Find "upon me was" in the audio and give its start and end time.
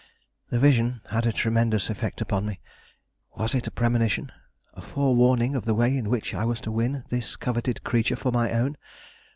2.21-3.53